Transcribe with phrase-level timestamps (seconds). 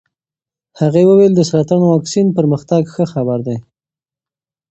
[0.79, 3.57] هغې وویل د سرطان واکسین پرمختګ ښه خبر دی.